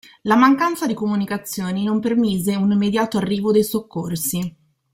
La 0.23 0.35
mancanza 0.35 0.87
di 0.87 0.95
comunicazioni 0.95 1.83
non 1.83 1.99
permise 1.99 2.55
un 2.55 2.71
immediato 2.71 3.17
arrivo 3.19 3.51
dei 3.51 3.63
soccorsi. 3.63 4.55